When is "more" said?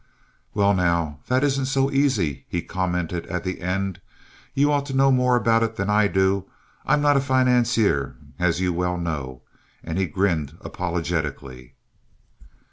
5.11-5.35